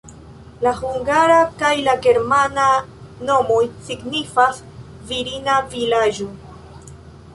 [0.67, 2.65] La hungara kaj la germana
[3.29, 3.61] nomoj
[3.91, 4.63] signifas
[5.13, 6.31] "virina vilaĝo".